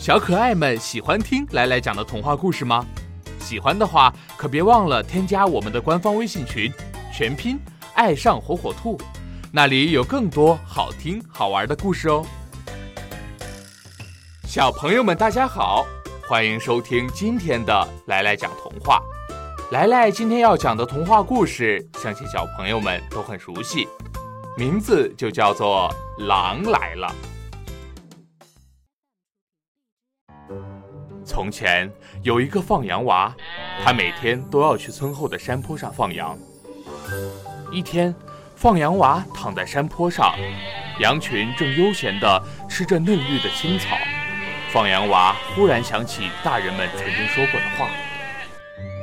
[0.00, 2.86] 小可爱们喜欢听来来讲的童话故事吗？
[3.38, 6.72] 喜欢的话，可别忘了添加我们的官方微信群，
[7.12, 7.60] 全拼
[7.92, 8.98] 爱上火火兔，
[9.52, 12.24] 那里有更多好听好玩的故事哦。
[14.48, 15.84] 小朋友们，大家好，
[16.26, 19.02] 欢迎收听今天的来来讲童话。
[19.70, 23.86] 来来今天要讲的童话故事，相信小朋友们都很熟悉，
[24.56, 25.94] 名字就叫做
[26.24, 27.06] 《狼来了》。
[31.24, 31.90] 从前
[32.22, 33.34] 有一个放羊娃，
[33.84, 36.36] 他每天都要去村后的山坡上放羊。
[37.70, 38.14] 一天，
[38.56, 40.34] 放羊娃躺在山坡上，
[40.98, 43.96] 羊群正悠闲地吃着嫩绿的青草。
[44.72, 47.88] 放羊娃忽然想起大人们曾经说过的话：“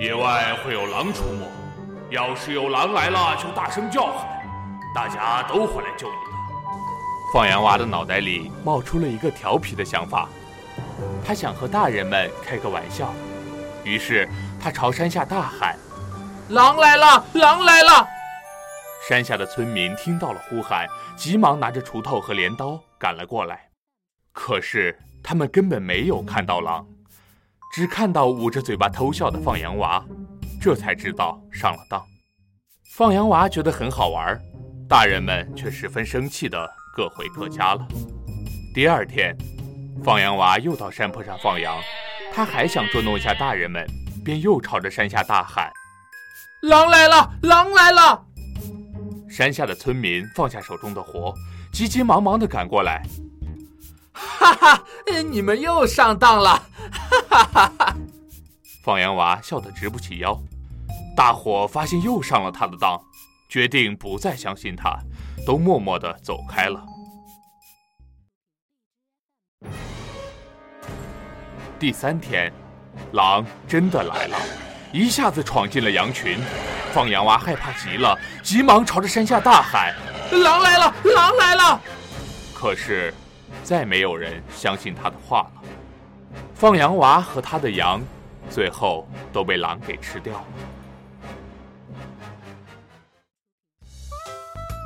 [0.00, 1.46] 野外会有狼出没，
[2.10, 4.28] 要是有狼来了，就大声叫喊，
[4.94, 6.32] 大家都会来救你的。”
[7.32, 10.28] 放羊娃的脑袋里冒出了一个调皮的想法。
[11.24, 13.14] 他想和大人们开个玩笑，
[13.84, 14.28] 于是
[14.60, 15.76] 他朝山下大喊
[16.50, 17.24] ：“狼来了！
[17.34, 18.08] 狼来了！”
[19.08, 20.86] 山下的村民听到了呼喊，
[21.16, 23.68] 急忙拿着锄头和镰刀赶了过来。
[24.32, 26.86] 可是他们根本没有看到狼，
[27.72, 30.04] 只看到捂着嘴巴偷笑的放羊娃，
[30.60, 32.04] 这才知道上了当。
[32.90, 34.40] 放羊娃觉得很好玩，
[34.88, 37.86] 大人们却十分生气的各回各家了。
[38.74, 39.36] 第二天。
[40.04, 41.78] 放羊娃又到山坡上放羊，
[42.32, 43.86] 他还想捉弄一下大人们，
[44.24, 45.72] 便又朝着山下大喊
[46.62, 47.30] ：“狼来了！
[47.42, 48.24] 狼来了！”
[49.30, 51.32] 山下的村民放下手中的活，
[51.72, 53.02] 急急忙忙地赶过来。
[54.12, 54.84] 哈哈，
[55.30, 56.50] 你们又上当了！
[56.90, 57.96] 哈哈哈哈！
[58.84, 60.36] 放羊娃笑得直不起腰。
[61.16, 63.00] 大伙发现又上了他的当，
[63.48, 64.98] 决定不再相信他，
[65.46, 66.84] 都默默地走开了。
[71.82, 72.52] 第三天，
[73.10, 74.36] 狼真的来了，
[74.92, 76.38] 一下子闯进了羊群。
[76.92, 79.92] 放羊娃害怕极了，急忙朝着山下大喊
[80.44, 80.94] ：“狼来了！
[81.02, 81.80] 狼来了！”
[82.54, 83.12] 可是，
[83.64, 85.62] 再没有人相信他的话了。
[86.54, 88.00] 放羊娃和他的羊，
[88.48, 90.44] 最后都被狼给吃掉了。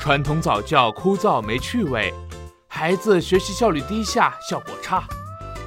[0.00, 2.14] 传统早教枯燥没趣味，
[2.68, 5.02] 孩子学习效率低下，效果差。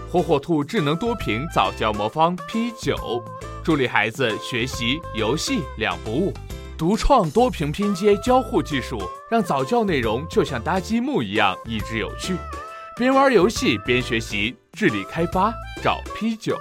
[0.10, 3.22] 火火兔智能多屏早教魔方 P 九，
[3.62, 6.34] 助力孩子学习游戏两不误。
[6.78, 8.98] 独创多屏拼接交互技术，
[9.30, 12.38] 让早教内容就像搭积木一样益智有趣。
[12.96, 15.54] 边玩游戏边学习，智力开发
[15.84, 16.58] 找 P 九。